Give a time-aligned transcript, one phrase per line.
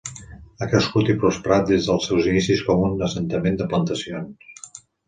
[0.59, 4.79] Ha crescut i prosperat des dels seus inicis com un assentament de plantacions.